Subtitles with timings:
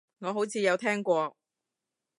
[0.21, 1.37] 我好似有聽過